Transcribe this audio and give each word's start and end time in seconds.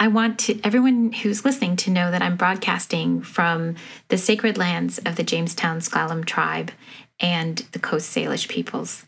I 0.00 0.08
want 0.08 0.38
to 0.40 0.58
everyone 0.64 1.12
who's 1.12 1.44
listening 1.44 1.76
to 1.76 1.90
know 1.90 2.10
that 2.10 2.22
I'm 2.22 2.38
broadcasting 2.38 3.20
from 3.20 3.76
the 4.08 4.16
sacred 4.16 4.56
lands 4.56 4.98
of 4.98 5.16
the 5.16 5.22
Jamestown 5.22 5.80
S'Klallam 5.80 6.24
tribe 6.24 6.72
and 7.20 7.58
the 7.72 7.78
Coast 7.78 8.16
Salish 8.16 8.48
peoples. 8.48 9.04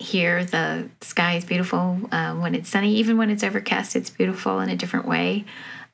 Here, 0.00 0.44
the 0.44 0.88
sky 1.02 1.36
is 1.36 1.44
beautiful 1.44 2.00
uh, 2.10 2.34
when 2.34 2.56
it's 2.56 2.68
sunny. 2.68 2.96
Even 2.96 3.16
when 3.16 3.30
it's 3.30 3.44
overcast, 3.44 3.94
it's 3.94 4.10
beautiful 4.10 4.58
in 4.58 4.70
a 4.70 4.76
different 4.76 5.06
way. 5.06 5.44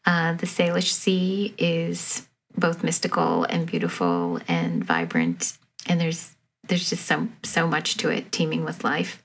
Uh, 0.07 0.33
the 0.33 0.47
Salish 0.47 0.91
Sea 0.91 1.55
is 1.59 2.27
both 2.57 2.83
mystical 2.83 3.45
and 3.45 3.67
beautiful 3.67 4.41
and 4.49 4.83
vibrant, 4.83 5.59
and 5.85 6.01
there's 6.01 6.35
there's 6.67 6.89
just 6.89 7.05
so 7.05 7.29
so 7.43 7.67
much 7.67 7.99
to 7.99 8.09
it, 8.09 8.33
teeming 8.33 8.65
with 8.65 8.85
life. 8.85 9.23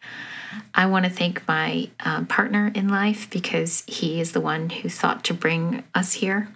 I 0.74 0.86
want 0.86 1.06
to 1.06 1.12
thank 1.12 1.48
my 1.48 1.90
uh, 2.00 2.24
partner 2.26 2.72
in 2.74 2.90
life 2.90 3.30
because 3.30 3.84
he 3.88 4.20
is 4.20 4.32
the 4.32 4.42
one 4.42 4.70
who 4.70 4.90
thought 4.90 5.24
to 5.26 5.34
bring 5.34 5.84
us 5.94 6.14
here. 6.14 6.50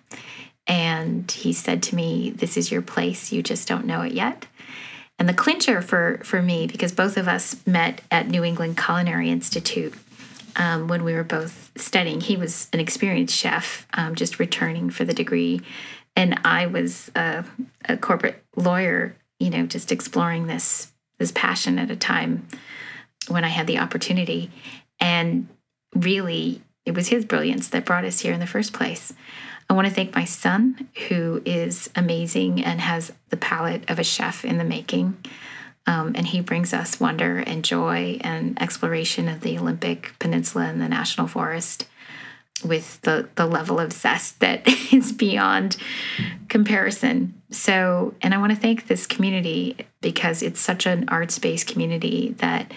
And 0.68 1.30
he 1.32 1.54
said 1.54 1.82
to 1.84 1.96
me, 1.96 2.30
This 2.32 2.58
is 2.58 2.72
your 2.72 2.82
place. 2.82 3.32
You 3.32 3.42
just 3.42 3.68
don't 3.68 3.86
know 3.86 4.02
it 4.02 4.14
yet. 4.14 4.46
And 5.20 5.28
the 5.28 5.34
clincher 5.34 5.82
for, 5.82 6.20
for 6.24 6.42
me, 6.42 6.68
because 6.68 6.92
both 6.92 7.18
of 7.18 7.28
us 7.28 7.66
met 7.66 8.02
at 8.12 8.28
New 8.28 8.44
England 8.44 8.78
Culinary 8.78 9.30
Institute 9.30 9.94
um, 10.56 10.88
when 10.88 11.04
we 11.04 11.14
were 11.14 11.24
both 11.24 11.72
studying. 11.76 12.22
He 12.22 12.36
was 12.36 12.68
an 12.74 12.80
experienced 12.80 13.36
chef, 13.36 13.88
um, 13.94 14.16
just 14.16 14.40
returning 14.40 14.90
for 14.90 15.06
the 15.06 15.14
degree. 15.14 15.62
And 16.16 16.40
I 16.44 16.68
was 16.68 17.12
a, 17.16 17.46
a 17.86 17.98
corporate 17.98 18.44
lawyer, 18.56 19.16
you 19.40 19.50
know, 19.50 19.66
just 19.66 19.92
exploring 19.92 20.48
this 20.48 20.92
this 21.20 21.32
passion 21.32 21.80
at 21.80 21.90
a 21.90 21.96
time 21.96 22.48
when 23.28 23.44
I 23.44 23.50
had 23.50 23.68
the 23.68 23.80
opportunity. 23.80 24.52
And 25.00 25.48
really, 25.96 26.62
it 26.86 26.94
was 26.94 27.10
his 27.10 27.26
brilliance 27.26 27.70
that 27.70 27.86
brought 27.86 28.06
us 28.06 28.20
here 28.20 28.34
in 28.34 28.40
the 28.40 28.48
first 28.48 28.74
place. 28.74 29.14
I 29.70 29.74
want 29.74 29.88
to 29.88 29.94
thank 29.94 30.16
my 30.16 30.24
son, 30.24 30.88
who 31.10 31.42
is 31.46 31.90
amazing 31.96 32.64
and 32.64 32.80
has 32.80 33.12
the 33.30 33.38
palate 33.38 33.90
of 33.90 34.00
a 34.00 34.04
chef 34.04 34.46
in 34.46 34.58
the 34.58 34.64
making. 34.64 35.18
Um, 35.86 36.14
and 36.16 36.28
he 36.28 36.42
brings 36.42 36.74
us 36.74 37.00
wonder 37.00 37.38
and 37.40 37.64
joy 37.64 38.18
and 38.22 38.62
exploration 38.62 39.28
of 39.28 39.42
the 39.42 39.58
Olympic 39.58 40.14
Peninsula 40.20 40.66
and 40.66 40.82
the 40.82 40.90
National 40.90 41.28
Forest 41.28 41.88
with 42.64 43.00
the, 43.02 43.30
the 43.36 43.46
level 43.46 43.80
of 43.80 43.94
zest 43.94 44.40
that 44.40 44.68
is 44.94 45.12
beyond 45.12 45.78
comparison. 46.50 47.42
So, 47.52 48.16
and 48.22 48.34
I 48.34 48.38
want 48.38 48.52
to 48.52 48.60
thank 48.60 48.88
this 48.88 49.06
community 49.06 49.78
because 50.02 50.42
it's 50.42 50.60
such 50.60 50.86
an 50.86 51.08
arts 51.10 51.40
based 51.40 51.68
community 51.68 52.36
that 52.40 52.72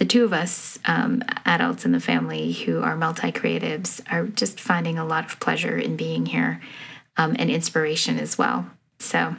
the 0.00 0.06
two 0.06 0.24
of 0.24 0.32
us, 0.32 0.78
um, 0.86 1.22
adults 1.44 1.84
in 1.84 1.92
the 1.92 2.00
family 2.00 2.52
who 2.52 2.80
are 2.80 2.96
multi 2.96 3.30
creatives, 3.30 4.00
are 4.10 4.26
just 4.28 4.58
finding 4.58 4.96
a 4.96 5.04
lot 5.04 5.26
of 5.26 5.38
pleasure 5.40 5.76
in 5.76 5.94
being 5.94 6.24
here 6.24 6.58
um, 7.18 7.36
and 7.38 7.50
inspiration 7.50 8.18
as 8.18 8.38
well. 8.38 8.64
So 8.98 9.36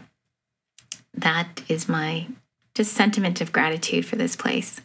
that 1.15 1.63
is 1.67 1.89
my 1.89 2.27
just 2.75 2.93
sentiment 2.93 3.41
of 3.41 3.51
gratitude 3.51 4.05
for 4.05 4.17
this 4.17 4.35
place. 4.35 4.79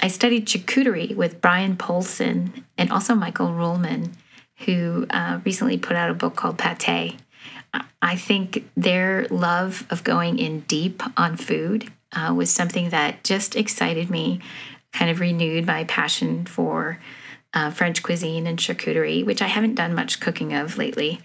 I 0.00 0.06
studied 0.06 0.46
charcuterie 0.46 1.16
with 1.16 1.40
Brian 1.40 1.76
Polcyn 1.76 2.64
and 2.78 2.92
also 2.92 3.16
Michael 3.16 3.48
Ruhlman, 3.48 4.12
who 4.58 5.06
uh, 5.10 5.40
recently 5.44 5.76
put 5.76 5.96
out 5.96 6.08
a 6.08 6.14
book 6.14 6.36
called 6.36 6.58
Pate. 6.58 7.16
I 8.00 8.16
think 8.16 8.70
their 8.76 9.26
love 9.28 9.88
of 9.90 10.04
going 10.04 10.38
in 10.38 10.60
deep 10.60 11.02
on 11.16 11.36
food 11.36 11.90
uh, 12.12 12.32
was 12.34 12.52
something 12.52 12.90
that 12.90 13.24
just 13.24 13.56
excited 13.56 14.10
me, 14.10 14.40
kind 14.92 15.10
of 15.10 15.20
renewed 15.20 15.66
my 15.66 15.84
passion 15.84 16.44
for 16.46 16.98
uh, 17.54 17.70
French 17.70 18.02
cuisine 18.02 18.46
and 18.46 18.58
charcuterie, 18.58 19.24
which 19.24 19.42
I 19.42 19.46
haven't 19.46 19.74
done 19.74 19.94
much 19.94 20.20
cooking 20.20 20.54
of 20.54 20.78
lately. 20.78 21.20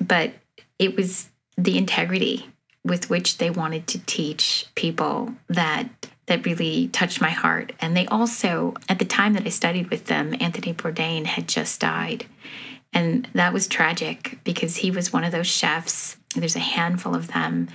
But 0.00 0.32
it 0.78 0.96
was 0.96 1.30
the 1.56 1.76
integrity 1.76 2.46
with 2.84 3.10
which 3.10 3.38
they 3.38 3.50
wanted 3.50 3.86
to 3.88 3.98
teach 4.06 4.66
people 4.74 5.34
that 5.48 5.88
that 6.26 6.44
really 6.44 6.88
touched 6.88 7.22
my 7.22 7.30
heart. 7.30 7.72
And 7.80 7.96
they 7.96 8.06
also, 8.06 8.74
at 8.86 8.98
the 8.98 9.06
time 9.06 9.32
that 9.32 9.46
I 9.46 9.48
studied 9.48 9.88
with 9.88 10.06
them, 10.06 10.34
Anthony 10.40 10.74
Bourdain 10.74 11.24
had 11.24 11.48
just 11.48 11.80
died. 11.80 12.26
And 12.92 13.26
that 13.32 13.54
was 13.54 13.66
tragic 13.66 14.38
because 14.44 14.76
he 14.76 14.90
was 14.90 15.12
one 15.12 15.24
of 15.24 15.32
those 15.32 15.46
chefs. 15.46 16.18
There's 16.36 16.56
a 16.56 16.60
handful 16.60 17.14
of 17.14 17.28
them 17.28 17.68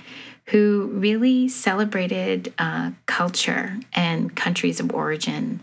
who 0.46 0.90
really 0.92 1.48
celebrated 1.48 2.52
uh, 2.58 2.90
culture 3.06 3.78
and 3.94 4.34
countries 4.36 4.80
of 4.80 4.92
origin 4.92 5.60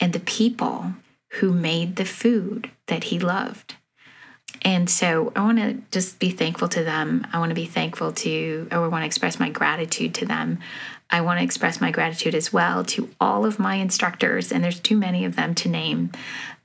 and 0.00 0.12
the 0.12 0.20
people 0.20 0.94
who 1.34 1.52
made 1.52 1.96
the 1.96 2.04
food 2.04 2.70
that 2.86 3.04
he 3.04 3.18
loved. 3.18 3.76
And 4.62 4.88
so 4.88 5.32
I 5.34 5.42
want 5.42 5.58
to 5.58 5.78
just 5.90 6.18
be 6.18 6.30
thankful 6.30 6.68
to 6.68 6.84
them. 6.84 7.26
I 7.32 7.38
want 7.38 7.50
to 7.50 7.54
be 7.54 7.66
thankful 7.66 8.12
to, 8.12 8.68
or 8.70 8.84
I 8.84 8.88
want 8.88 9.02
to 9.02 9.06
express 9.06 9.40
my 9.40 9.48
gratitude 9.48 10.14
to 10.16 10.26
them. 10.26 10.58
I 11.10 11.20
want 11.20 11.40
to 11.40 11.44
express 11.44 11.80
my 11.80 11.90
gratitude 11.90 12.34
as 12.34 12.52
well 12.52 12.84
to 12.84 13.10
all 13.20 13.44
of 13.44 13.58
my 13.58 13.76
instructors, 13.76 14.50
and 14.50 14.64
there's 14.64 14.80
too 14.80 14.96
many 14.96 15.24
of 15.24 15.36
them 15.36 15.54
to 15.56 15.68
name 15.68 16.10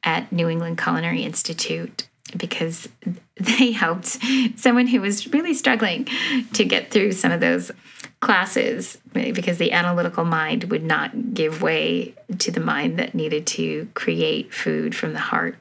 at 0.04 0.32
New 0.32 0.48
England 0.48 0.78
Culinary 0.78 1.24
Institute 1.24 2.08
because 2.36 2.88
they 3.36 3.72
helped 3.72 4.18
someone 4.56 4.88
who 4.88 5.02
was 5.02 5.32
really 5.34 5.54
struggling 5.54 6.08
to 6.54 6.66
get 6.66 6.92
through 6.92 7.12
some 7.12 7.32
of 7.32 7.40
those 7.40 7.72
classes 8.20 8.98
because 9.14 9.58
the 9.58 9.72
analytical 9.72 10.26
mind 10.26 10.66
would 10.66 10.84
not 10.84 11.34
give 11.34 11.62
way 11.62 12.16
to 12.40 12.52
the 12.52 12.60
mind 12.60 12.98
that 12.98 13.14
needed 13.14 13.46
to 13.46 13.88
create 13.94 14.54
food 14.54 14.96
from 14.96 15.14
the 15.14 15.20
heart. 15.20 15.58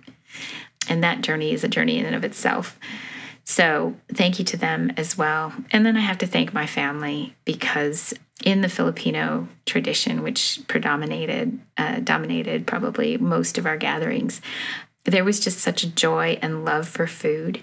And 0.88 1.03
that 1.03 1.21
journey 1.21 1.53
is 1.53 1.65
a 1.65 1.69
journey 1.69 1.99
in 1.99 2.06
and 2.06 2.15
of 2.15 2.25
itself. 2.25 2.78
So, 3.48 3.94
thank 4.12 4.41
you 4.41 4.44
to 4.47 4.56
them 4.56 4.91
as 4.97 5.16
well. 5.16 5.53
And 5.71 5.87
then 5.87 5.97
I 5.97 6.00
have 6.00 6.19
to 6.19 6.27
thank 6.27 6.53
my 6.53 6.66
family 6.66 7.37
because 7.44 8.12
in 8.44 8.60
the 8.60 8.69
Filipino 8.69 9.48
tradition, 9.66 10.22
which 10.22 10.60
predominated, 10.66 11.59
uh, 11.78 12.00
dominated 12.00 12.66
probably 12.66 13.16
most 13.16 13.56
of 13.56 13.65
our 13.65 13.77
gatherings, 13.77 14.41
there 15.10 15.24
was 15.24 15.40
just 15.40 15.58
such 15.58 15.82
a 15.82 15.90
joy 15.90 16.38
and 16.42 16.64
love 16.64 16.88
for 16.88 17.06
food 17.06 17.60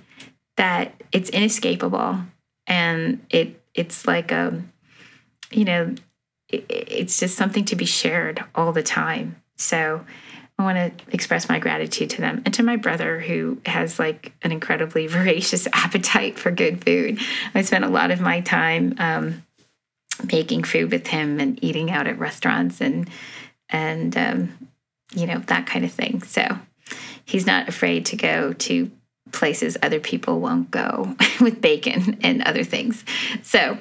that 0.58 0.94
it's 1.12 1.30
inescapable. 1.30 2.20
And 2.68 3.26
it 3.30 3.62
it's 3.74 4.08
like 4.08 4.32
a 4.32 4.62
you 5.52 5.66
know 5.66 5.96
it, 6.50 6.66
it's 6.70 7.20
just 7.20 7.36
something 7.36 7.66
to 7.66 7.76
be 7.76 7.86
shared 7.86 8.44
all 8.56 8.72
the 8.72 8.84
time. 8.84 9.42
So 9.58 10.06
i 10.60 10.64
want 10.64 10.78
to 10.78 11.06
express 11.14 11.50
my 11.50 11.58
gratitude 11.58 12.12
to 12.12 12.22
them 12.22 12.44
and 12.46 12.54
to 12.54 12.62
my 12.62 12.76
brother 12.76 13.20
who 13.20 13.58
has 13.66 13.98
like 13.98 14.34
an 14.44 14.52
incredibly 14.52 15.08
voracious 15.18 15.68
appetite 15.74 16.38
for 16.38 16.52
good 16.52 16.84
food. 16.84 17.20
I 17.54 17.64
spent 17.64 17.84
a 17.84 17.90
lot 17.90 18.12
of 18.12 18.22
my 18.22 18.42
time 18.42 18.96
um, 19.00 19.44
making 20.32 20.64
food 20.64 20.92
with 20.92 21.08
him 21.08 21.40
and 21.40 21.62
eating 21.64 21.92
out 21.92 22.08
at 22.08 22.20
restaurants 22.20 22.82
and 22.82 23.10
and 23.70 24.16
um, 24.16 24.70
you 25.14 25.28
know 25.28 25.40
that 25.40 25.66
kind 25.66 25.84
of 25.84 25.92
thing. 25.92 26.22
So 26.22 26.58
he's 27.26 27.46
not 27.46 27.68
afraid 27.68 28.06
to 28.08 28.16
go 28.16 28.54
to 28.54 28.92
places 29.32 29.78
other 29.82 30.00
people 30.00 30.40
won't 30.40 30.70
go 30.72 31.16
with 31.42 31.62
bacon 31.62 32.20
and 32.22 32.42
other 32.44 32.64
things. 32.64 33.04
So, 33.42 33.78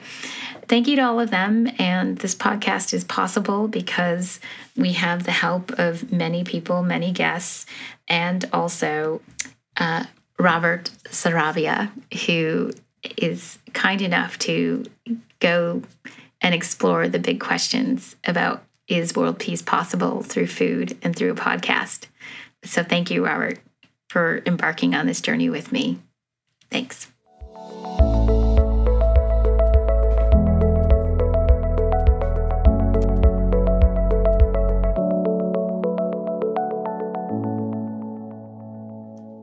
thank 0.68 0.88
you 0.88 0.96
to 0.96 1.02
all 1.02 1.20
of 1.20 1.30
them. 1.30 1.68
And 1.78 2.18
this 2.18 2.34
podcast 2.34 2.94
is 2.94 3.04
possible 3.04 3.68
because 3.68 4.40
we 4.76 4.92
have 4.92 5.24
the 5.24 5.32
help 5.32 5.70
of 5.72 6.10
many 6.10 6.44
people, 6.44 6.82
many 6.82 7.12
guests, 7.12 7.66
and 8.08 8.44
also 8.52 9.20
uh, 9.76 10.04
Robert 10.38 10.90
Saravia, 11.04 11.90
who 12.26 12.72
is 13.16 13.58
kind 13.72 14.00
enough 14.00 14.38
to 14.38 14.84
go 15.40 15.82
and 16.40 16.54
explore 16.54 17.08
the 17.08 17.18
big 17.18 17.40
questions 17.40 18.16
about 18.24 18.62
is 18.88 19.14
world 19.14 19.38
peace 19.38 19.62
possible 19.62 20.22
through 20.22 20.46
food 20.46 20.96
and 21.02 21.14
through 21.14 21.32
a 21.32 21.36
podcast. 21.36 22.06
So 22.64 22.82
thank 22.82 23.10
you, 23.10 23.24
Robert, 23.24 23.58
for 24.08 24.42
embarking 24.46 24.94
on 24.94 25.06
this 25.06 25.20
journey 25.20 25.50
with 25.50 25.72
me. 25.72 25.98
Thanks. 26.70 27.08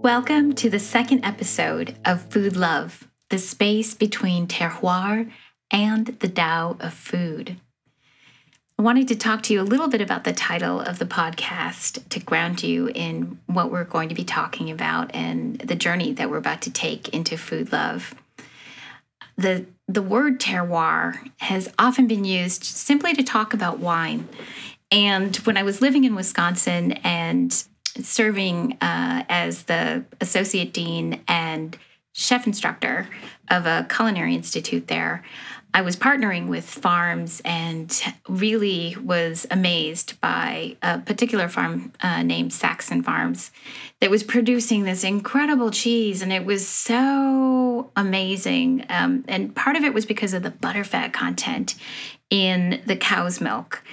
Welcome 0.01 0.54
to 0.56 0.69
the 0.69 0.80
second 0.80 1.24
episode 1.24 1.98
of 2.06 2.22
Food 2.31 2.56
Love, 2.56 3.07
the 3.30 3.38
space 3.38 3.94
between 3.94 4.48
terroir 4.48 5.31
and 5.72 6.07
the 6.07 6.30
Tao 6.30 6.77
of 6.80 6.94
food. 6.94 7.57
I 8.80 8.81
wanted 8.81 9.10
to 9.10 9.18
talk 9.18 9.44
to 9.44 9.54
you 9.54 9.60
a 9.60 9.64
little 9.64 9.90
bit 9.90 10.00
about 10.00 10.24
the 10.24 10.31
title 10.31 10.80
of 10.80 11.00
the 11.00 11.06
podcast 11.06 12.08
to 12.08 12.20
ground 12.22 12.64
you 12.64 12.88
in 12.88 13.38
what 13.46 13.74
we're 13.74 13.84
going 13.84 14.08
to 14.08 14.16
be 14.16 14.24
talking 14.24 14.72
about 14.72 15.14
and 15.14 15.60
the 15.60 15.76
journey 15.76 16.14
that 16.14 16.30
we're 16.30 16.38
about 16.38 16.62
to 16.62 16.72
take 16.72 17.10
into 17.10 17.36
food 17.36 17.74
love. 17.74 18.16
The, 19.38 19.66
the 19.90 20.02
word 20.02 20.40
terroir 20.40 21.30
has 21.40 21.70
often 21.78 22.08
been 22.08 22.24
used 22.24 22.64
simply 22.64 23.14
to 23.16 23.22
talk 23.22 23.54
about 23.54 23.80
wine. 23.80 24.30
And 24.90 25.36
when 25.38 25.58
I 25.58 25.64
was 25.64 25.82
living 25.82 26.06
in 26.06 26.16
Wisconsin 26.16 26.94
and 27.04 27.52
serving 28.00 28.78
uh, 28.80 29.25
as 29.28 29.64
the 29.64 30.06
associate 30.22 30.72
dean 30.72 31.22
and 31.28 31.78
chef 32.14 32.48
instructor 32.48 33.10
of 33.50 33.66
a 33.66 33.86
culinary 33.90 34.36
institute 34.36 34.88
there, 34.88 35.25
I 35.74 35.81
was 35.81 35.95
partnering 35.95 36.48
with 36.48 36.66
farms 36.66 37.42
and 37.45 38.01
really 38.27 38.95
was 39.04 39.45
amazed 39.51 40.19
by 40.19 40.77
a 40.81 41.00
particular 41.00 41.48
farm 41.48 41.94
uh, 42.01 42.24
named 42.24 42.54
Saxon 42.54 43.04
Farms 43.04 43.51
that 44.01 44.10
was 44.10 44.24
producing 44.24 44.83
this 44.83 45.04
incredible 45.04 45.69
cheese. 45.69 46.21
And 46.24 46.33
it 46.33 46.44
was 46.44 46.68
so 46.68 47.92
amazing. 47.95 48.86
Um, 48.89 49.24
and 49.27 49.56
part 49.56 49.75
of 49.75 49.83
it 49.83 49.94
was 49.94 50.06
because 50.07 50.33
of 50.33 50.42
the 50.42 50.51
butterfat 50.51 51.13
content 51.13 51.75
in 52.31 52.81
the 52.88 52.95
cow's 52.95 53.39
milk. 53.39 53.83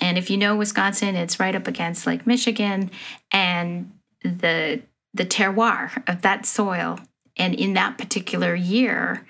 And 0.00 0.18
if 0.18 0.28
you 0.28 0.36
know 0.36 0.56
Wisconsin, 0.56 1.16
it's 1.16 1.40
right 1.40 1.54
up 1.54 1.66
against 1.66 2.06
Lake 2.06 2.26
Michigan. 2.26 2.90
And 3.32 3.92
the 4.22 4.82
the 5.14 5.24
terroir 5.24 6.02
of 6.08 6.22
that 6.22 6.44
soil 6.44 6.98
and 7.36 7.54
in 7.54 7.74
that 7.74 7.96
particular 7.98 8.54
year 8.54 9.24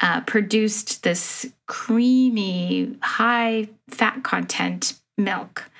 uh, 0.00 0.20
produced 0.22 1.02
this 1.02 1.50
creamy, 1.66 2.96
high 3.02 3.68
fat 3.88 4.22
content 4.22 4.98
milk. 5.18 5.70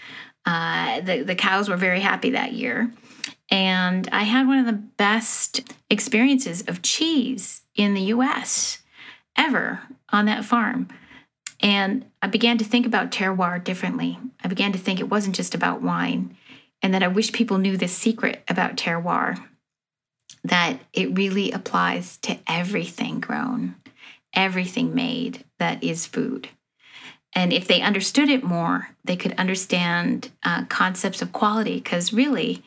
Uh, 0.44 1.00
the, 1.00 1.22
the 1.22 1.34
cows 1.34 1.68
were 1.68 1.76
very 1.76 2.00
happy 2.00 2.30
that 2.30 2.52
year. 2.52 2.90
And 3.50 4.08
I 4.12 4.22
had 4.22 4.46
one 4.46 4.58
of 4.58 4.66
the 4.66 4.72
best 4.72 5.60
experiences 5.88 6.62
of 6.68 6.82
cheese 6.82 7.62
in 7.74 7.94
the 7.94 8.02
US 8.02 8.82
ever 9.36 9.80
on 10.10 10.26
that 10.26 10.44
farm. 10.44 10.88
And 11.60 12.06
I 12.22 12.28
began 12.28 12.58
to 12.58 12.64
think 12.64 12.86
about 12.86 13.10
terroir 13.10 13.62
differently. 13.62 14.18
I 14.42 14.48
began 14.48 14.72
to 14.72 14.78
think 14.78 15.00
it 15.00 15.10
wasn't 15.10 15.36
just 15.36 15.54
about 15.54 15.82
wine, 15.82 16.36
and 16.82 16.94
that 16.94 17.02
I 17.02 17.08
wish 17.08 17.32
people 17.32 17.58
knew 17.58 17.76
this 17.76 17.96
secret 17.96 18.42
about 18.48 18.76
terroir 18.76 19.44
that 20.44 20.80
it 20.92 21.16
really 21.16 21.50
applies 21.52 22.16
to 22.18 22.38
everything 22.46 23.20
grown, 23.20 23.76
everything 24.34 24.94
made 24.94 25.44
that 25.58 25.82
is 25.82 26.06
food. 26.06 26.48
And 27.32 27.52
if 27.52 27.68
they 27.68 27.80
understood 27.80 28.28
it 28.28 28.42
more, 28.42 28.88
they 29.04 29.16
could 29.16 29.34
understand 29.38 30.30
uh, 30.42 30.64
concepts 30.64 31.22
of 31.22 31.32
quality. 31.32 31.76
Because 31.76 32.12
really, 32.12 32.64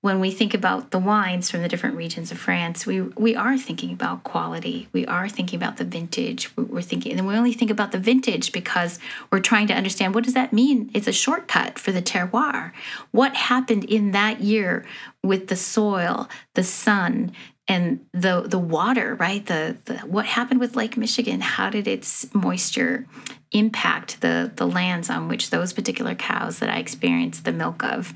when 0.00 0.20
we 0.20 0.30
think 0.30 0.54
about 0.54 0.92
the 0.92 0.98
wines 0.98 1.50
from 1.50 1.62
the 1.62 1.68
different 1.68 1.96
regions 1.96 2.30
of 2.30 2.38
France, 2.38 2.86
we 2.86 3.00
we 3.00 3.34
are 3.34 3.58
thinking 3.58 3.92
about 3.92 4.22
quality. 4.22 4.88
We 4.92 5.04
are 5.06 5.28
thinking 5.28 5.56
about 5.56 5.76
the 5.76 5.84
vintage. 5.84 6.56
We're 6.56 6.82
thinking, 6.82 7.18
and 7.18 7.26
we 7.26 7.34
only 7.34 7.52
think 7.52 7.70
about 7.70 7.90
the 7.90 7.98
vintage 7.98 8.52
because 8.52 9.00
we're 9.32 9.40
trying 9.40 9.66
to 9.68 9.74
understand 9.74 10.14
what 10.14 10.22
does 10.24 10.34
that 10.34 10.52
mean. 10.52 10.90
It's 10.94 11.08
a 11.08 11.12
shortcut 11.12 11.80
for 11.80 11.90
the 11.90 12.02
terroir. 12.02 12.72
What 13.10 13.34
happened 13.34 13.84
in 13.84 14.12
that 14.12 14.40
year 14.40 14.86
with 15.24 15.48
the 15.48 15.56
soil, 15.56 16.28
the 16.54 16.64
sun, 16.64 17.32
and 17.66 18.06
the 18.12 18.42
the 18.42 18.58
water? 18.58 19.16
Right. 19.16 19.44
The, 19.44 19.78
the 19.86 19.98
what 19.98 20.26
happened 20.26 20.60
with 20.60 20.76
Lake 20.76 20.96
Michigan? 20.96 21.40
How 21.40 21.70
did 21.70 21.88
its 21.88 22.32
moisture 22.32 23.04
impact 23.50 24.20
the 24.20 24.52
the 24.54 24.66
lands 24.66 25.10
on 25.10 25.26
which 25.26 25.50
those 25.50 25.72
particular 25.72 26.14
cows 26.14 26.60
that 26.60 26.70
I 26.70 26.78
experienced 26.78 27.44
the 27.44 27.52
milk 27.52 27.82
of? 27.82 28.14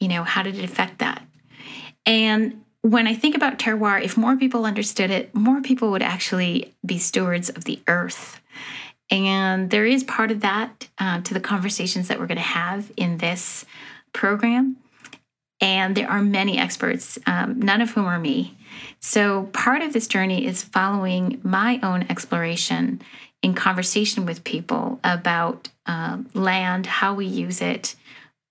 You 0.00 0.08
know, 0.08 0.24
how 0.24 0.42
did 0.42 0.58
it 0.58 0.64
affect 0.64 0.98
that? 0.98 1.22
And 2.06 2.64
when 2.82 3.06
I 3.06 3.14
think 3.14 3.36
about 3.36 3.58
terroir, 3.58 4.02
if 4.02 4.16
more 4.16 4.36
people 4.36 4.64
understood 4.64 5.10
it, 5.10 5.34
more 5.34 5.60
people 5.60 5.90
would 5.90 6.02
actually 6.02 6.74
be 6.84 6.98
stewards 6.98 7.50
of 7.50 7.64
the 7.64 7.80
earth. 7.86 8.40
And 9.10 9.70
there 9.70 9.84
is 9.84 10.02
part 10.04 10.30
of 10.30 10.40
that 10.40 10.88
uh, 10.98 11.20
to 11.22 11.34
the 11.34 11.40
conversations 11.40 12.08
that 12.08 12.18
we're 12.18 12.26
going 12.26 12.36
to 12.36 12.42
have 12.42 12.90
in 12.96 13.18
this 13.18 13.66
program. 14.12 14.76
And 15.60 15.94
there 15.94 16.08
are 16.08 16.22
many 16.22 16.58
experts, 16.58 17.18
um, 17.26 17.60
none 17.60 17.82
of 17.82 17.90
whom 17.90 18.06
are 18.06 18.18
me. 18.18 18.56
So 19.00 19.44
part 19.52 19.82
of 19.82 19.92
this 19.92 20.06
journey 20.06 20.46
is 20.46 20.62
following 20.62 21.38
my 21.42 21.80
own 21.82 22.06
exploration 22.08 23.02
in 23.42 23.54
conversation 23.54 24.24
with 24.24 24.44
people 24.44 25.00
about 25.04 25.68
uh, 25.86 26.18
land, 26.32 26.86
how 26.86 27.14
we 27.14 27.26
use 27.26 27.60
it, 27.60 27.94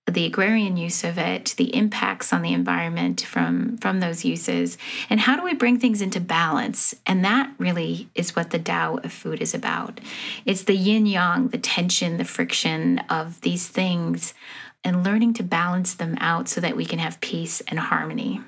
the 0.06 0.24
agrarian 0.24 0.76
use 0.76 1.04
of 1.04 1.18
it, 1.18 1.54
the 1.56 1.74
impacts 1.74 2.32
on 2.32 2.42
the 2.42 2.52
environment 2.52 3.20
from, 3.20 3.76
from 3.78 4.00
those 4.00 4.24
uses, 4.24 4.76
and 5.08 5.20
how 5.20 5.36
do 5.36 5.42
we 5.42 5.54
bring 5.54 5.78
things 5.78 6.02
into 6.02 6.20
balance? 6.20 6.94
And 7.06 7.24
that 7.24 7.52
really 7.58 8.08
is 8.14 8.34
what 8.34 8.50
the 8.50 8.58
Tao 8.58 8.96
of 8.96 9.12
food 9.12 9.40
is 9.40 9.54
about. 9.54 10.00
It's 10.44 10.64
the 10.64 10.76
yin 10.76 11.06
yang, 11.06 11.48
the 11.48 11.58
tension, 11.58 12.16
the 12.16 12.24
friction 12.24 12.98
of 13.08 13.40
these 13.42 13.68
things, 13.68 14.34
and 14.82 15.04
learning 15.04 15.34
to 15.34 15.42
balance 15.42 15.94
them 15.94 16.16
out 16.20 16.48
so 16.48 16.60
that 16.60 16.76
we 16.76 16.86
can 16.86 16.98
have 16.98 17.20
peace 17.20 17.60
and 17.68 17.78
harmony. 17.78 18.40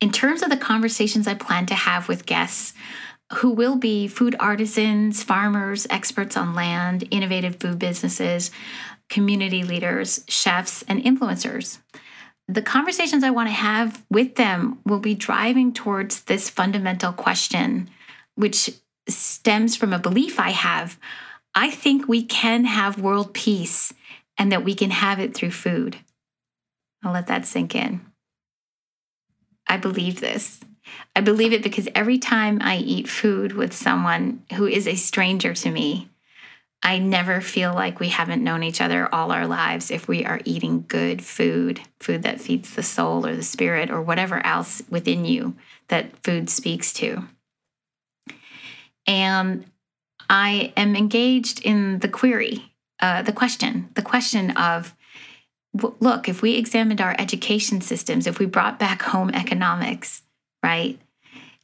In 0.00 0.10
terms 0.10 0.42
of 0.42 0.50
the 0.50 0.56
conversations 0.56 1.26
I 1.26 1.34
plan 1.34 1.66
to 1.66 1.74
have 1.74 2.08
with 2.08 2.26
guests, 2.26 2.72
who 3.38 3.50
will 3.50 3.76
be 3.76 4.06
food 4.06 4.36
artisans, 4.38 5.22
farmers, 5.22 5.86
experts 5.90 6.36
on 6.36 6.54
land, 6.54 7.08
innovative 7.10 7.56
food 7.56 7.78
businesses, 7.78 8.50
community 9.08 9.62
leaders, 9.62 10.24
chefs, 10.28 10.82
and 10.82 11.02
influencers. 11.02 11.78
The 12.48 12.62
conversations 12.62 13.24
I 13.24 13.30
want 13.30 13.48
to 13.48 13.54
have 13.54 14.04
with 14.10 14.34
them 14.36 14.78
will 14.84 15.00
be 15.00 15.14
driving 15.14 15.72
towards 15.72 16.22
this 16.22 16.50
fundamental 16.50 17.12
question, 17.12 17.88
which 18.34 18.70
stems 19.08 19.76
from 19.76 19.92
a 19.92 19.98
belief 19.98 20.38
I 20.38 20.50
have. 20.50 20.98
I 21.54 21.70
think 21.70 22.06
we 22.06 22.22
can 22.22 22.64
have 22.64 23.00
world 23.00 23.32
peace 23.32 23.92
and 24.36 24.50
that 24.52 24.64
we 24.64 24.74
can 24.74 24.90
have 24.90 25.20
it 25.20 25.34
through 25.34 25.52
food. 25.52 25.98
I'll 27.02 27.12
let 27.12 27.28
that 27.28 27.46
sink 27.46 27.74
in. 27.74 28.00
I 29.66 29.76
believe 29.76 30.20
this. 30.20 30.60
I 31.16 31.20
believe 31.20 31.52
it 31.52 31.62
because 31.62 31.88
every 31.94 32.18
time 32.18 32.58
I 32.60 32.76
eat 32.76 33.08
food 33.08 33.52
with 33.52 33.72
someone 33.72 34.42
who 34.54 34.66
is 34.66 34.86
a 34.86 34.96
stranger 34.96 35.54
to 35.54 35.70
me, 35.70 36.08
I 36.84 36.98
never 36.98 37.40
feel 37.40 37.72
like 37.72 37.98
we 37.98 38.10
haven't 38.10 38.44
known 38.44 38.62
each 38.62 38.82
other 38.82 39.12
all 39.12 39.32
our 39.32 39.46
lives 39.46 39.90
if 39.90 40.06
we 40.06 40.26
are 40.26 40.42
eating 40.44 40.84
good 40.86 41.24
food, 41.24 41.80
food 41.98 42.22
that 42.24 42.42
feeds 42.42 42.74
the 42.74 42.82
soul 42.82 43.26
or 43.26 43.34
the 43.34 43.42
spirit 43.42 43.90
or 43.90 44.02
whatever 44.02 44.44
else 44.44 44.82
within 44.90 45.24
you 45.24 45.56
that 45.88 46.22
food 46.22 46.50
speaks 46.50 46.92
to. 46.92 47.26
And 49.06 49.64
I 50.28 50.74
am 50.76 50.94
engaged 50.94 51.64
in 51.64 52.00
the 52.00 52.08
query, 52.08 52.72
uh, 53.00 53.22
the 53.22 53.32
question, 53.32 53.88
the 53.94 54.02
question 54.02 54.50
of 54.50 54.94
look, 56.00 56.28
if 56.28 56.42
we 56.42 56.54
examined 56.54 57.00
our 57.00 57.16
education 57.18 57.80
systems, 57.80 58.26
if 58.26 58.38
we 58.38 58.46
brought 58.46 58.78
back 58.78 59.02
home 59.02 59.30
economics, 59.30 60.22
right, 60.62 61.00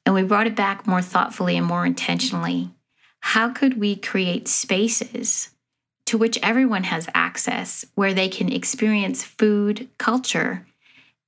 and 0.05 0.14
we 0.14 0.23
brought 0.23 0.47
it 0.47 0.56
back 0.56 0.87
more 0.87 1.02
thoughtfully 1.02 1.56
and 1.56 1.66
more 1.66 1.87
intentionally, 1.87 2.71
how 3.20 3.50
could 3.50 3.78
we 3.78 3.96
create 3.96 4.48
spaces 4.48 5.50
to 6.06 6.18
which 6.18 6.38
everyone 6.42 6.84
has 6.84 7.08
access 7.14 7.84
where 7.94 8.12
they 8.12 8.28
can 8.28 8.50
experience 8.50 9.22
food 9.22 9.88
culture 9.98 10.66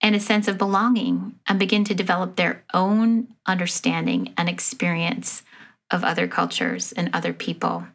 and 0.00 0.16
a 0.16 0.20
sense 0.20 0.48
of 0.48 0.58
belonging 0.58 1.38
and 1.46 1.58
begin 1.58 1.84
to 1.84 1.94
develop 1.94 2.34
their 2.34 2.64
own 2.74 3.28
understanding 3.46 4.34
and 4.36 4.48
experience 4.48 5.44
of 5.90 6.02
other 6.02 6.26
cultures 6.26 6.90
and 6.92 7.10
other 7.12 7.32
people 7.32 7.86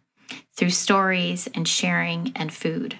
through 0.55 0.69
stories 0.69 1.47
and 1.53 1.67
sharing 1.67 2.31
and 2.35 2.53
food. 2.53 2.97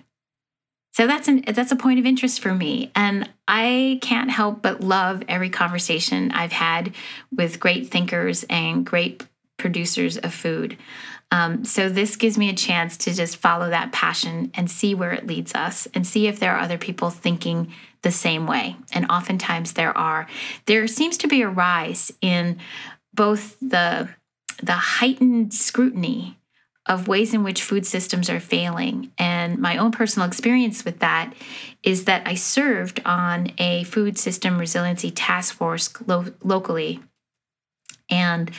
So 0.91 1.05
that's 1.05 1.27
an 1.27 1.43
that's 1.47 1.71
a 1.71 1.75
point 1.75 1.99
of 1.99 2.05
interest 2.05 2.41
for 2.41 2.53
me 2.53 2.91
and 2.95 3.29
I 3.47 3.99
can't 4.01 4.31
help 4.31 4.61
but 4.61 4.81
love 4.81 5.23
every 5.27 5.49
conversation 5.49 6.31
I've 6.31 6.51
had 6.51 6.93
with 7.31 7.59
great 7.59 7.89
thinkers 7.89 8.43
and 8.49 8.85
great 8.85 9.23
producers 9.57 10.17
of 10.17 10.33
food. 10.33 10.77
Um, 11.31 11.65
so 11.65 11.89
this 11.89 12.15
gives 12.15 12.37
me 12.37 12.49
a 12.49 12.55
chance 12.55 12.95
to 12.97 13.13
just 13.13 13.37
follow 13.37 13.69
that 13.69 13.91
passion 13.91 14.51
and 14.53 14.71
see 14.71 14.95
where 14.95 15.11
it 15.11 15.27
leads 15.27 15.53
us 15.53 15.87
and 15.93 16.07
see 16.07 16.27
if 16.27 16.39
there 16.39 16.55
are 16.55 16.61
other 16.61 16.77
people 16.77 17.09
thinking 17.09 17.73
the 18.01 18.11
same 18.11 18.47
way. 18.47 18.77
And 18.93 19.11
oftentimes 19.11 19.73
there 19.73 19.97
are. 19.97 20.27
There 20.65 20.87
seems 20.87 21.17
to 21.17 21.27
be 21.27 21.41
a 21.41 21.49
rise 21.49 22.11
in 22.21 22.59
both 23.13 23.57
the 23.59 24.09
the 24.63 24.73
heightened 24.73 25.53
scrutiny 25.53 26.37
of 26.87 27.07
ways 27.07 27.33
in 27.33 27.43
which 27.43 27.61
food 27.61 27.85
systems 27.85 28.29
are 28.29 28.39
failing. 28.39 29.11
And 29.17 29.59
my 29.59 29.77
own 29.77 29.91
personal 29.91 30.27
experience 30.27 30.85
with 30.85 30.99
that 30.99 31.33
is 31.83 32.05
that 32.05 32.23
I 32.25 32.35
served 32.35 33.01
on 33.05 33.51
a 33.57 33.83
food 33.83 34.17
system 34.17 34.57
resiliency 34.57 35.11
task 35.11 35.53
force 35.53 35.93
lo- 36.07 36.33
locally. 36.43 37.01
And 38.09 38.49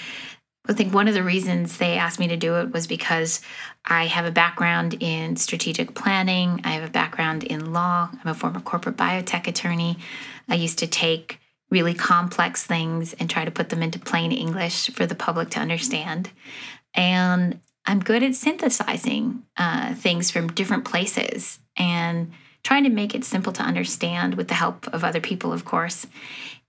I 0.69 0.75
think 0.75 0.93
one 0.93 1.09
of 1.09 1.15
the 1.15 1.23
reasons 1.23 1.79
they 1.79 1.97
asked 1.97 2.21
me 2.21 2.29
to 2.29 2.37
do 2.37 2.57
it 2.57 2.73
was 2.73 2.87
because 2.87 3.41
I 3.87 4.07
have 4.07 4.27
a 4.27 4.31
background 4.31 4.97
in 5.01 5.37
strategic 5.37 5.95
planning, 5.95 6.61
I 6.65 6.73
have 6.73 6.87
a 6.87 6.93
background 6.93 7.43
in 7.45 7.73
law, 7.73 8.11
I'm 8.13 8.31
a 8.31 8.35
former 8.35 8.61
corporate 8.61 8.97
biotech 8.97 9.47
attorney. 9.47 9.97
I 10.49 10.57
used 10.57 10.79
to 10.81 10.87
take 10.87 11.41
really 11.71 11.95
complex 11.95 12.67
things 12.67 13.15
and 13.15 13.29
try 13.29 13.45
to 13.45 13.51
put 13.51 13.71
them 13.71 13.83
into 13.83 13.99
plain 13.99 14.31
English 14.33 14.91
for 14.91 15.07
the 15.07 15.15
public 15.15 15.51
to 15.51 15.61
understand. 15.61 16.31
And 16.95 17.61
I'm 17.87 18.01
good 18.01 18.23
at 18.23 18.35
synthesizing 18.35 19.45
uh, 19.57 19.95
things 19.95 20.31
from 20.31 20.49
different 20.49 20.85
places 20.85 21.59
and 21.77 22.33
trying 22.63 22.85
to 22.85 22.91
make 22.91 23.15
it 23.15 23.25
simple 23.25 23.53
to 23.55 23.63
understand 23.63 24.35
with 24.35 24.49
the 24.49 24.55
help 24.55 24.87
of 24.89 25.05
other 25.05 25.21
people, 25.21 25.53
of 25.53 25.65
course. 25.65 26.07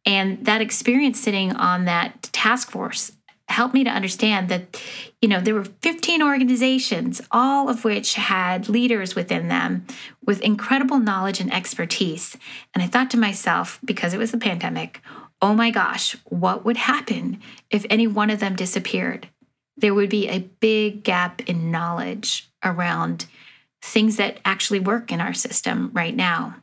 And 0.05 0.45
that 0.45 0.61
experience 0.61 1.19
sitting 1.19 1.51
on 1.53 1.85
that 1.85 2.23
task 2.31 2.71
force 2.71 3.11
helped 3.49 3.73
me 3.73 3.83
to 3.83 3.89
understand 3.89 4.49
that 4.49 4.81
you 5.21 5.27
know 5.27 5.41
there 5.41 5.55
were 5.55 5.65
15 5.65 6.21
organizations 6.21 7.21
all 7.31 7.69
of 7.69 7.83
which 7.83 8.15
had 8.15 8.69
leaders 8.69 9.15
within 9.15 9.47
them 9.47 9.85
with 10.25 10.41
incredible 10.41 10.99
knowledge 10.99 11.39
and 11.39 11.53
expertise. 11.53 12.37
And 12.73 12.83
i 12.83 12.87
thought 12.87 13.11
to 13.11 13.17
myself 13.17 13.79
because 13.83 14.13
it 14.13 14.19
was 14.19 14.31
the 14.31 14.37
pandemic 14.37 15.01
oh 15.41 15.53
my 15.53 15.71
gosh 15.71 16.15
what 16.25 16.65
would 16.65 16.77
happen 16.77 17.41
if 17.69 17.85
any 17.89 18.07
one 18.07 18.29
of 18.29 18.39
them 18.39 18.55
disappeared? 18.55 19.27
There 19.77 19.93
would 19.93 20.09
be 20.09 20.27
a 20.27 20.39
big 20.59 21.03
gap 21.03 21.41
in 21.41 21.71
knowledge 21.71 22.49
around 22.63 23.25
things 23.81 24.17
that 24.17 24.39
actually 24.43 24.81
work 24.81 25.11
in 25.11 25.21
our 25.21 25.33
system 25.33 25.89
right 25.93 26.15
now. 26.15 26.55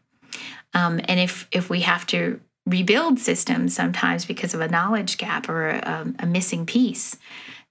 Um, 0.75 1.01
and 1.05 1.19
if 1.19 1.49
if 1.51 1.71
we 1.71 1.81
have 1.81 2.07
to 2.09 2.41
rebuild 2.67 3.19
systems 3.19 3.75
sometimes 3.75 4.25
because 4.25 4.53
of 4.53 4.61
a 4.61 4.69
knowledge 4.69 5.19
gap 5.19 5.49
or 5.49 5.69
a, 5.69 6.13
a, 6.19 6.27
missing 6.27 6.67
piece, 6.67 7.17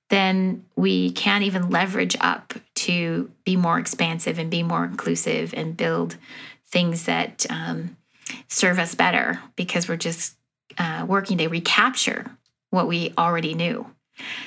then 0.09 0.63
we 0.75 1.11
can't 1.11 1.43
even 1.43 1.69
leverage 1.69 2.15
up 2.21 2.53
to 2.75 3.29
be 3.43 3.55
more 3.55 3.77
expansive 3.77 4.39
and 4.39 4.49
be 4.49 4.63
more 4.63 4.85
inclusive 4.85 5.53
and 5.53 5.75
build 5.75 6.15
things 6.67 7.05
that 7.05 7.45
um, 7.49 7.97
serve 8.47 8.79
us 8.79 8.95
better 8.95 9.39
because 9.55 9.89
we're 9.89 9.97
just 9.97 10.35
uh, 10.77 11.05
working 11.07 11.37
to 11.37 11.47
recapture 11.47 12.31
what 12.69 12.87
we 12.87 13.13
already 13.17 13.53
knew. 13.53 13.85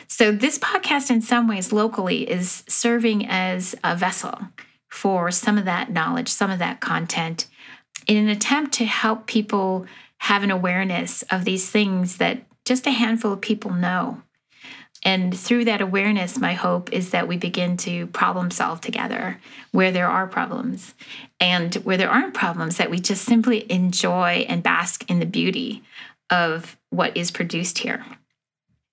So, 0.06 0.32
this 0.32 0.58
podcast, 0.58 1.10
in 1.10 1.20
some 1.20 1.46
ways, 1.46 1.72
locally, 1.72 2.28
is 2.28 2.64
serving 2.68 3.26
as 3.26 3.74
a 3.84 3.94
vessel 3.94 4.38
for 4.88 5.30
some 5.30 5.58
of 5.58 5.66
that 5.66 5.90
knowledge, 5.90 6.28
some 6.28 6.50
of 6.50 6.58
that 6.58 6.80
content, 6.80 7.46
in 8.06 8.16
an 8.16 8.28
attempt 8.28 8.72
to 8.74 8.86
help 8.86 9.26
people 9.26 9.86
have 10.18 10.42
an 10.42 10.50
awareness 10.50 11.22
of 11.30 11.44
these 11.44 11.70
things 11.70 12.18
that 12.18 12.42
just 12.64 12.86
a 12.86 12.90
handful 12.90 13.32
of 13.32 13.40
people 13.40 13.72
know. 13.72 14.22
And 15.04 15.36
through 15.36 15.64
that 15.66 15.80
awareness, 15.80 16.38
my 16.38 16.54
hope 16.54 16.92
is 16.92 17.10
that 17.10 17.28
we 17.28 17.36
begin 17.36 17.76
to 17.78 18.08
problem 18.08 18.50
solve 18.50 18.80
together 18.80 19.40
where 19.70 19.92
there 19.92 20.08
are 20.08 20.26
problems. 20.26 20.94
And 21.40 21.74
where 21.76 21.96
there 21.96 22.10
aren't 22.10 22.34
problems, 22.34 22.78
that 22.78 22.90
we 22.90 22.98
just 22.98 23.24
simply 23.24 23.70
enjoy 23.70 24.44
and 24.48 24.62
bask 24.62 25.08
in 25.08 25.20
the 25.20 25.26
beauty 25.26 25.82
of 26.30 26.76
what 26.90 27.16
is 27.16 27.30
produced 27.30 27.78
here. 27.78 28.04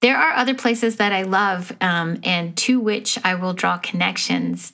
There 0.02 0.18
are 0.18 0.34
other 0.34 0.54
places 0.54 0.98
that 0.98 1.12
I 1.12 1.24
love 1.24 1.76
um, 1.82 2.20
and 2.24 2.56
to 2.58 2.80
which 2.80 3.18
I 3.24 3.34
will 3.34 3.54
draw 3.54 3.78
connections 3.80 4.74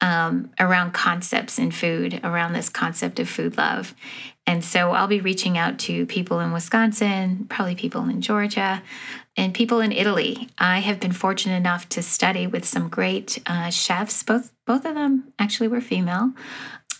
um, 0.00 0.50
around 0.60 0.92
concepts 0.92 1.58
in 1.58 1.70
food, 1.70 2.20
around 2.22 2.52
this 2.52 2.68
concept 2.68 3.18
of 3.18 3.28
food 3.28 3.56
love. 3.56 3.94
And 4.46 4.64
so 4.64 4.92
I'll 4.92 5.08
be 5.08 5.20
reaching 5.20 5.58
out 5.58 5.78
to 5.80 6.06
people 6.06 6.40
in 6.40 6.52
Wisconsin, 6.52 7.46
probably 7.48 7.74
people 7.74 8.08
in 8.08 8.22
Georgia, 8.22 8.82
and 9.36 9.52
people 9.52 9.80
in 9.80 9.92
Italy. 9.92 10.48
I 10.58 10.78
have 10.80 11.00
been 11.00 11.12
fortunate 11.12 11.56
enough 11.56 11.88
to 11.90 12.02
study 12.02 12.46
with 12.46 12.64
some 12.64 12.88
great 12.88 13.38
uh, 13.46 13.70
chefs. 13.70 14.22
Both 14.22 14.52
both 14.66 14.84
of 14.84 14.94
them 14.94 15.32
actually 15.38 15.68
were 15.68 15.80
female. 15.80 16.32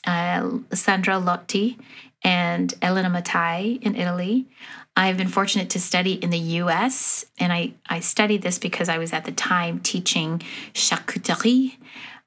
Uh, 0.06 0.58
Sandra 0.72 1.14
Lotti 1.14 1.78
and 2.22 2.74
Elena 2.82 3.10
Mattai 3.10 3.82
in 3.82 3.94
Italy. 3.94 4.46
I 4.96 5.06
have 5.06 5.16
been 5.16 5.28
fortunate 5.28 5.70
to 5.70 5.80
study 5.80 6.14
in 6.14 6.30
the 6.30 6.38
US, 6.38 7.24
and 7.38 7.52
I, 7.52 7.74
I 7.88 8.00
studied 8.00 8.42
this 8.42 8.58
because 8.58 8.88
I 8.88 8.98
was 8.98 9.12
at 9.12 9.24
the 9.24 9.32
time 9.32 9.78
teaching 9.78 10.42
charcuterie, 10.74 11.76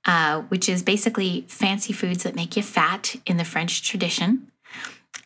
uh, 0.06 0.42
which 0.44 0.68
is 0.68 0.84
basically 0.84 1.46
fancy 1.48 1.94
foods 1.94 2.24
that 2.24 2.36
make 2.36 2.58
you 2.58 2.64
fat 2.64 3.16
in 3.26 3.38
the 3.38 3.46
French 3.46 3.88
tradition. 3.88 4.48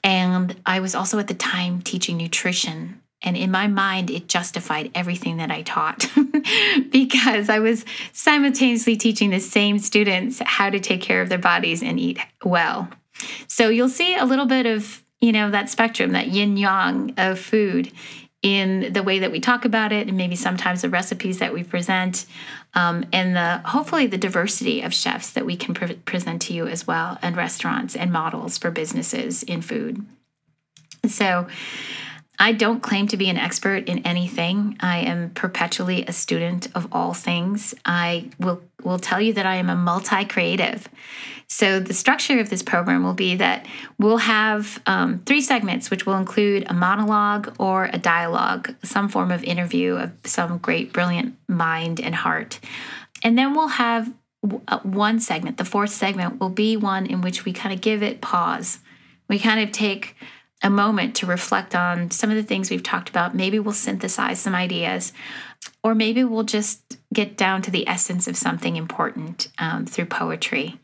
And 0.04 0.56
I 0.66 0.80
was 0.80 0.94
also 0.96 1.18
at 1.20 1.28
the 1.28 1.34
time 1.34 1.82
teaching 1.82 2.18
nutrition. 2.18 3.02
And 3.22 3.36
in 3.36 3.50
my 3.50 3.68
mind, 3.68 4.12
it 4.12 4.28
justified 4.28 4.92
everything 4.94 5.38
that 5.38 5.50
I 5.50 5.64
taught 5.64 6.08
because 6.92 7.50
I 7.50 7.60
was 7.60 7.86
simultaneously 8.12 8.98
teaching 8.98 9.32
the 9.32 9.40
same 9.40 9.80
students 9.80 10.42
how 10.46 10.70
to 10.70 10.80
take 10.80 11.02
care 11.02 11.22
of 11.22 11.30
their 11.30 11.40
bodies 11.40 11.82
and 11.82 12.00
eat 12.00 12.20
well. 12.44 12.90
So 13.48 13.70
you'll 13.70 13.90
see 13.90 14.16
a 14.16 14.26
little 14.26 14.46
bit 14.46 14.66
of, 14.66 15.04
you 15.22 15.32
know, 15.32 15.50
that 15.50 15.70
spectrum, 15.70 16.12
that 16.12 16.28
yin 16.28 16.58
yang 16.58 17.14
of 17.18 17.40
food 17.40 17.92
in 18.46 18.94
the 18.94 19.02
way 19.02 19.18
that 19.18 19.32
we 19.32 19.40
talk 19.40 19.66
about 19.66 19.92
it 19.92 20.08
and 20.08 20.16
maybe 20.16 20.36
sometimes 20.36 20.84
the 20.84 20.90
recipes 20.90 21.40
that 21.40 21.52
we 21.52 21.64
present 21.64 22.28
um, 22.76 23.04
and 23.12 23.36
the 23.36 23.58
hopefully 23.68 24.06
the 24.06 24.20
diversity 24.20 24.84
of 24.84 24.94
chefs 24.94 25.32
that 25.32 25.48
we 25.48 25.58
can 25.58 25.74
pre- 25.74 25.96
present 25.96 26.44
to 26.44 26.54
you 26.54 26.68
as 26.68 26.86
well 26.86 27.18
and 27.24 27.36
restaurants 27.36 27.96
and 27.96 28.12
models 28.12 28.60
for 28.60 28.70
businesses 28.70 29.42
in 29.42 29.64
food. 29.64 30.06
So 31.08 31.48
I 32.38 32.52
don't 32.52 32.82
claim 32.82 33.08
to 33.08 33.18
be 33.18 33.30
an 33.30 33.38
expert 33.38 33.88
in 33.88 34.00
anything. 34.00 34.78
I 34.80 35.00
am 35.00 35.32
perpetually 35.32 36.06
a 36.06 36.12
student 36.12 36.68
of 36.76 36.88
all 36.92 37.14
things. 37.14 37.74
I 37.86 38.30
will 38.40 38.62
will 38.84 39.00
tell 39.00 39.20
you 39.20 39.34
that 39.34 39.46
I 39.46 39.56
am 39.56 39.70
a 39.70 39.76
multi-creative. 39.76 40.88
So 41.48 41.80
the 41.80 41.94
structure 41.94 42.40
of 42.40 42.50
this 42.50 42.62
program 42.62 43.04
will 43.04 43.14
be 43.14 43.36
that 43.36 43.66
we'll 43.98 44.18
have 44.18 44.82
um, 44.86 45.20
three 45.26 45.42
segments, 45.42 45.90
which 45.90 46.06
will 46.06 46.18
include 46.18 46.66
a 46.70 46.74
monologue 46.74 47.56
or 47.60 47.90
a 47.92 47.98
dialogue, 47.98 48.76
some 48.84 49.10
form 49.10 49.32
of 49.32 49.44
interview 49.44 49.96
of 49.96 50.12
some 50.24 50.60
great, 50.60 50.94
brilliant 50.94 51.36
mind 51.48 52.00
and 52.00 52.14
heart, 52.14 52.60
and 53.24 53.38
then 53.38 53.56
we'll 53.56 53.70
have 53.70 54.14
uh, 54.68 54.80
one 54.80 55.20
segment. 55.20 55.58
The 55.58 55.66
fourth 55.66 55.92
segment 55.92 56.40
will 56.40 56.50
be 56.50 56.78
one 56.78 57.06
in 57.06 57.22
which 57.22 57.46
we 57.46 57.54
kind 57.54 57.74
of 57.74 57.82
give 57.82 58.04
it 58.04 58.22
pause. 58.22 58.80
We 59.28 59.40
kind 59.40 59.60
of 59.62 59.72
take 59.72 60.16
a 60.64 60.70
moment 60.70 61.16
to 61.18 61.26
reflect 61.26 61.76
on 61.76 62.12
some 62.12 62.30
of 62.30 62.36
the 62.36 62.44
things 62.44 62.70
we've 62.70 62.84
talked 62.84 63.10
about. 63.10 63.36
Maybe 63.36 63.60
we'll 63.60 63.74
synthesize 63.74 64.40
some 64.40 64.56
ideas, 64.56 65.14
or 65.84 65.94
maybe 65.94 66.24
we'll 66.24 66.44
just 66.44 66.98
get 67.14 67.38
down 67.38 67.62
to 67.64 67.72
the 67.72 67.88
essence 67.88 68.28
of 68.28 68.38
something 68.38 68.76
important 68.76 69.50
um, 69.60 69.86
through 69.86 70.06
poetry. 70.06 70.80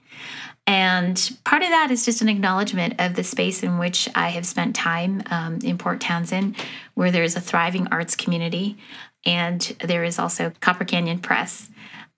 And 0.67 1.37
part 1.43 1.63
of 1.63 1.69
that 1.69 1.89
is 1.91 2.05
just 2.05 2.21
an 2.21 2.29
acknowledgement 2.29 2.95
of 2.99 3.15
the 3.15 3.23
space 3.23 3.63
in 3.63 3.77
which 3.77 4.07
I 4.13 4.29
have 4.29 4.45
spent 4.45 4.75
time 4.75 5.23
um, 5.31 5.59
in 5.63 5.77
Port 5.77 5.99
Townsend, 5.99 6.55
where 6.93 7.11
there 7.11 7.23
is 7.23 7.35
a 7.35 7.41
thriving 7.41 7.87
arts 7.87 8.15
community. 8.15 8.77
And 9.25 9.59
there 9.83 10.03
is 10.03 10.19
also 10.19 10.51
Copper 10.61 10.85
Canyon 10.85 11.19
Press, 11.19 11.69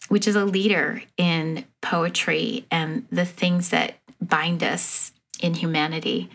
which 0.09 0.27
is 0.27 0.35
a 0.35 0.45
leader 0.45 1.01
in 1.17 1.65
poetry 1.81 2.65
and 2.69 3.07
the 3.11 3.25
things 3.25 3.69
that 3.69 3.95
bind 4.21 4.63
us 4.63 5.11
in 5.39 5.53
humanity. 5.53 6.29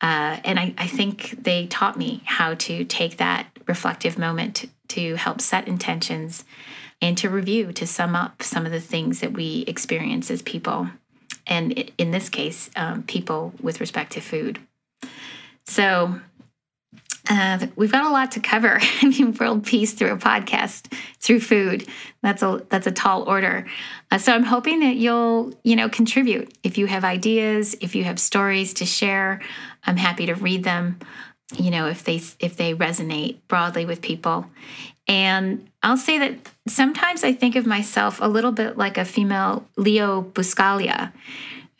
Uh, 0.00 0.38
and 0.44 0.58
I, 0.58 0.74
I 0.78 0.86
think 0.86 1.42
they 1.42 1.66
taught 1.66 1.98
me 1.98 2.22
how 2.24 2.54
to 2.54 2.84
take 2.84 3.18
that 3.18 3.46
reflective 3.66 4.18
moment 4.18 4.66
to 4.88 5.16
help 5.16 5.40
set 5.40 5.68
intentions 5.68 6.44
and 7.02 7.16
to 7.18 7.28
review, 7.28 7.72
to 7.72 7.86
sum 7.86 8.14
up 8.14 8.42
some 8.42 8.66
of 8.66 8.72
the 8.72 8.80
things 8.80 9.20
that 9.20 9.32
we 9.32 9.64
experience 9.66 10.30
as 10.30 10.42
people. 10.42 10.88
And 11.46 11.90
in 11.98 12.10
this 12.10 12.28
case, 12.28 12.70
um, 12.76 13.02
people 13.02 13.52
with 13.60 13.80
respect 13.80 14.12
to 14.12 14.20
food. 14.20 14.58
So 15.66 16.20
uh, 17.28 17.66
we've 17.76 17.92
got 17.92 18.04
a 18.04 18.10
lot 18.10 18.32
to 18.32 18.40
cover. 18.40 18.78
I 19.02 19.06
mean, 19.06 19.32
world 19.34 19.64
peace 19.64 19.92
through 19.92 20.12
a 20.12 20.16
podcast, 20.16 20.92
through 21.18 21.40
food. 21.40 21.86
That's 22.22 22.42
a 22.42 22.64
that's 22.68 22.86
a 22.86 22.92
tall 22.92 23.24
order. 23.24 23.66
Uh, 24.10 24.18
so 24.18 24.32
I'm 24.32 24.44
hoping 24.44 24.80
that 24.80 24.96
you'll 24.96 25.52
you 25.64 25.76
know 25.76 25.88
contribute 25.88 26.56
if 26.62 26.78
you 26.78 26.86
have 26.86 27.04
ideas, 27.04 27.74
if 27.80 27.94
you 27.94 28.04
have 28.04 28.18
stories 28.18 28.74
to 28.74 28.86
share. 28.86 29.40
I'm 29.84 29.96
happy 29.96 30.26
to 30.26 30.34
read 30.34 30.64
them. 30.64 30.98
You 31.56 31.70
know, 31.70 31.86
if 31.86 32.04
they 32.04 32.16
if 32.38 32.56
they 32.56 32.74
resonate 32.74 33.38
broadly 33.48 33.84
with 33.84 34.00
people. 34.00 34.46
And 35.08 35.68
I'll 35.82 35.96
say 35.96 36.18
that 36.18 36.34
sometimes 36.68 37.24
I 37.24 37.32
think 37.32 37.56
of 37.56 37.66
myself 37.66 38.20
a 38.20 38.28
little 38.28 38.52
bit 38.52 38.78
like 38.78 38.96
a 38.96 39.04
female 39.04 39.66
Leo 39.76 40.22
Buscaglia, 40.22 41.12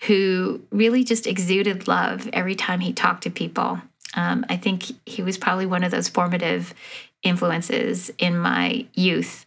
who 0.06 0.60
really 0.72 1.04
just 1.04 1.28
exuded 1.28 1.86
love 1.86 2.28
every 2.32 2.56
time 2.56 2.80
he 2.80 2.92
talked 2.92 3.22
to 3.22 3.30
people. 3.30 3.80
Um, 4.14 4.44
I 4.48 4.56
think 4.56 4.84
he 5.06 5.22
was 5.22 5.38
probably 5.38 5.66
one 5.66 5.84
of 5.84 5.90
those 5.90 6.08
formative 6.08 6.74
influences 7.22 8.10
in 8.18 8.38
my 8.38 8.86
youth 8.94 9.46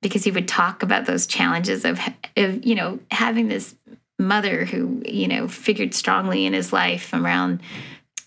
because 0.00 0.24
he 0.24 0.30
would 0.30 0.48
talk 0.48 0.82
about 0.82 1.06
those 1.06 1.26
challenges 1.26 1.84
of, 1.84 2.00
of 2.36 2.64
you 2.64 2.74
know 2.74 3.00
having 3.10 3.48
this 3.48 3.74
mother 4.18 4.64
who 4.64 5.02
you 5.04 5.28
know 5.28 5.48
figured 5.48 5.94
strongly 5.94 6.46
in 6.46 6.52
his 6.52 6.72
life 6.72 7.12
around 7.12 7.60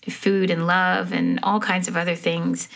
food 0.08 0.50
and 0.50 0.66
love 0.66 1.12
and 1.12 1.40
all 1.42 1.60
kinds 1.60 1.88
of 1.88 1.96
other 1.96 2.14
things. 2.14 2.68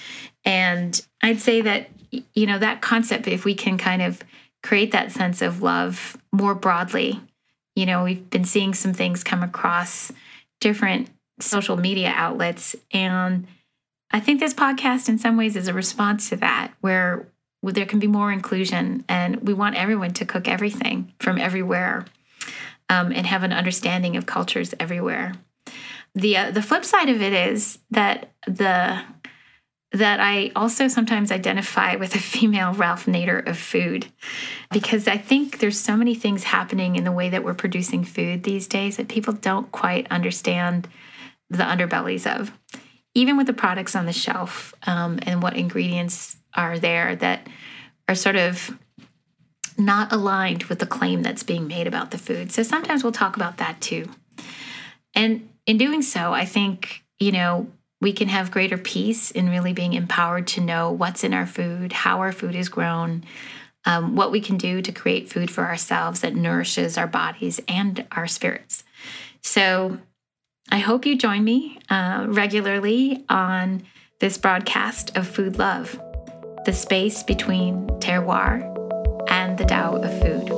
And 0.44 1.00
i'd 1.22 1.40
say 1.40 1.60
that 1.60 1.88
you 2.10 2.46
know 2.46 2.58
that 2.58 2.80
concept 2.80 3.26
if 3.28 3.44
we 3.44 3.54
can 3.54 3.78
kind 3.78 4.02
of 4.02 4.22
create 4.62 4.92
that 4.92 5.12
sense 5.12 5.42
of 5.42 5.62
love 5.62 6.16
more 6.32 6.54
broadly 6.54 7.20
you 7.74 7.86
know 7.86 8.04
we've 8.04 8.30
been 8.30 8.44
seeing 8.44 8.74
some 8.74 8.92
things 8.92 9.24
come 9.24 9.42
across 9.42 10.12
different 10.60 11.08
social 11.40 11.76
media 11.76 12.12
outlets. 12.14 12.76
And 12.92 13.46
I 14.10 14.20
think 14.20 14.40
this 14.40 14.54
podcast, 14.54 15.08
in 15.08 15.18
some 15.18 15.36
ways, 15.36 15.56
is 15.56 15.68
a 15.68 15.74
response 15.74 16.28
to 16.30 16.36
that, 16.36 16.72
where 16.80 17.28
there 17.62 17.86
can 17.86 17.98
be 17.98 18.06
more 18.06 18.30
inclusion 18.30 19.04
and 19.08 19.46
we 19.46 19.52
want 19.52 19.76
everyone 19.76 20.12
to 20.12 20.24
cook 20.24 20.46
everything 20.46 21.12
from 21.18 21.38
everywhere 21.38 22.04
um, 22.88 23.12
and 23.12 23.26
have 23.26 23.42
an 23.42 23.52
understanding 23.52 24.16
of 24.16 24.26
cultures 24.26 24.74
everywhere. 24.78 25.32
the 26.14 26.36
uh, 26.36 26.50
the 26.50 26.62
flip 26.62 26.84
side 26.84 27.08
of 27.08 27.20
it 27.20 27.32
is 27.32 27.78
that 27.90 28.32
the 28.46 29.02
that 29.92 30.20
I 30.20 30.50
also 30.54 30.88
sometimes 30.88 31.32
identify 31.32 31.96
with 31.96 32.14
a 32.14 32.18
female 32.34 32.72
Ralph 32.72 33.06
Nader 33.06 33.46
of 33.46 33.58
food 33.58 34.06
because 34.70 35.08
I 35.08 35.16
think 35.16 35.58
there's 35.58 35.78
so 35.78 35.96
many 35.96 36.14
things 36.14 36.44
happening 36.44 36.96
in 36.96 37.04
the 37.04 37.12
way 37.12 37.28
that 37.30 37.44
we're 37.44 37.54
producing 37.54 38.04
food 38.04 38.42
these 38.42 38.66
days 38.66 38.96
that 38.96 39.08
people 39.08 39.32
don't 39.32 39.70
quite 39.72 40.06
understand 40.10 40.88
the 41.50 41.64
underbellies 41.64 42.26
of. 42.26 42.52
Even 43.14 43.36
with 43.36 43.46
the 43.46 43.52
products 43.52 43.96
on 43.96 44.06
the 44.06 44.12
shelf 44.12 44.74
um, 44.86 45.18
and 45.22 45.42
what 45.42 45.56
ingredients 45.56 46.36
are 46.54 46.78
there 46.78 47.16
that 47.16 47.48
are 48.08 48.14
sort 48.14 48.36
of 48.36 48.76
not 49.78 50.12
aligned 50.12 50.64
with 50.64 50.78
the 50.78 50.86
claim 50.86 51.22
that's 51.22 51.42
being 51.42 51.66
made 51.66 51.86
about 51.86 52.10
the 52.10 52.18
food. 52.18 52.52
So 52.52 52.62
sometimes 52.62 53.02
we'll 53.02 53.12
talk 53.12 53.36
about 53.36 53.58
that 53.58 53.80
too. 53.80 54.10
And 55.14 55.48
in 55.66 55.78
doing 55.78 56.02
so, 56.02 56.32
I 56.32 56.44
think, 56.44 57.04
you 57.18 57.32
know, 57.32 57.68
we 58.00 58.12
can 58.12 58.28
have 58.28 58.50
greater 58.50 58.78
peace 58.78 59.30
in 59.30 59.48
really 59.48 59.72
being 59.72 59.94
empowered 59.94 60.46
to 60.48 60.60
know 60.60 60.90
what's 60.90 61.24
in 61.24 61.32
our 61.32 61.46
food, 61.46 61.92
how 61.92 62.20
our 62.20 62.32
food 62.32 62.54
is 62.54 62.68
grown, 62.68 63.24
um, 63.86 64.16
what 64.16 64.30
we 64.30 64.40
can 64.40 64.56
do 64.56 64.82
to 64.82 64.92
create 64.92 65.30
food 65.30 65.50
for 65.50 65.64
ourselves 65.64 66.20
that 66.20 66.34
nourishes 66.34 66.98
our 66.98 67.06
bodies 67.06 67.60
and 67.68 68.06
our 68.12 68.26
spirits. 68.26 68.84
So 69.42 69.98
I 70.68 70.78
hope 70.78 71.06
you 71.06 71.16
join 71.16 71.44
me 71.44 71.78
uh, 71.90 72.26
regularly 72.28 73.24
on 73.28 73.84
this 74.18 74.36
broadcast 74.36 75.16
of 75.16 75.28
Food 75.28 75.58
Love, 75.58 76.00
the 76.64 76.72
space 76.72 77.22
between 77.22 77.86
terroir 78.00 78.62
and 79.30 79.56
the 79.56 79.64
Tao 79.64 79.96
of 79.96 80.20
food. 80.20 80.55